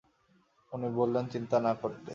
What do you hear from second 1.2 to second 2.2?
চিন্তা না করতে।